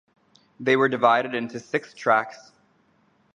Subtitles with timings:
[0.59, 2.53] They were divided into six tracks.